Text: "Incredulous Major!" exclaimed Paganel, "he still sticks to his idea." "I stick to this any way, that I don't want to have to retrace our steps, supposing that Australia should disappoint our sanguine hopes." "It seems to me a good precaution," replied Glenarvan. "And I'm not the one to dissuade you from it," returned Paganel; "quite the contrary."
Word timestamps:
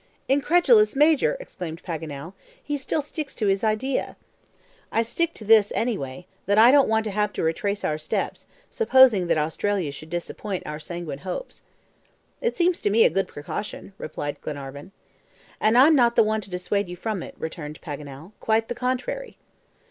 "Incredulous 0.27 0.95
Major!" 0.95 1.37
exclaimed 1.39 1.83
Paganel, 1.83 2.33
"he 2.63 2.75
still 2.75 3.03
sticks 3.03 3.35
to 3.35 3.45
his 3.45 3.63
idea." 3.63 4.17
"I 4.91 5.03
stick 5.03 5.31
to 5.35 5.45
this 5.45 5.71
any 5.75 5.95
way, 5.95 6.25
that 6.47 6.57
I 6.57 6.71
don't 6.71 6.87
want 6.87 7.05
to 7.05 7.11
have 7.11 7.31
to 7.33 7.43
retrace 7.43 7.83
our 7.83 7.99
steps, 7.99 8.47
supposing 8.71 9.27
that 9.27 9.37
Australia 9.37 9.91
should 9.91 10.09
disappoint 10.09 10.65
our 10.65 10.79
sanguine 10.79 11.19
hopes." 11.19 11.61
"It 12.41 12.57
seems 12.57 12.81
to 12.81 12.89
me 12.89 13.03
a 13.05 13.11
good 13.11 13.27
precaution," 13.27 13.93
replied 13.99 14.41
Glenarvan. 14.41 14.91
"And 15.59 15.77
I'm 15.77 15.93
not 15.93 16.15
the 16.15 16.23
one 16.23 16.41
to 16.41 16.49
dissuade 16.49 16.89
you 16.89 16.95
from 16.95 17.21
it," 17.21 17.35
returned 17.37 17.79
Paganel; 17.81 18.31
"quite 18.39 18.69
the 18.69 18.73
contrary." 18.75 19.37